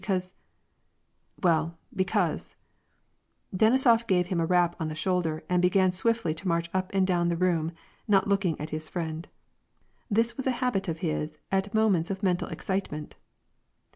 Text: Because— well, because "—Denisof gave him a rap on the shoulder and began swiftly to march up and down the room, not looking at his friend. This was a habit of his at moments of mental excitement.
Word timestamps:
Because— 0.01 0.33
well, 1.43 1.77
because 1.95 2.55
"—Denisof 3.55 4.07
gave 4.07 4.29
him 4.29 4.39
a 4.39 4.47
rap 4.47 4.75
on 4.79 4.87
the 4.87 4.95
shoulder 4.95 5.43
and 5.47 5.61
began 5.61 5.91
swiftly 5.91 6.33
to 6.33 6.47
march 6.47 6.71
up 6.73 6.89
and 6.91 7.05
down 7.05 7.29
the 7.29 7.37
room, 7.37 7.71
not 8.07 8.27
looking 8.27 8.59
at 8.59 8.71
his 8.71 8.89
friend. 8.89 9.27
This 10.09 10.35
was 10.37 10.47
a 10.47 10.51
habit 10.57 10.87
of 10.87 10.97
his 11.05 11.37
at 11.51 11.75
moments 11.75 12.09
of 12.09 12.23
mental 12.23 12.47
excitement. 12.47 13.15